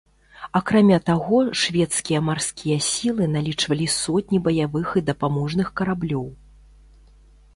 Акрамя 0.59 0.97
таго, 1.09 1.39
шведскія 1.63 2.19
марскія 2.29 2.77
сілы 2.87 3.27
налічвалі 3.35 3.87
сотні 3.97 4.37
баявых 4.49 4.87
і 5.01 5.05
дапаможных 5.09 5.67
караблёў. 5.83 6.25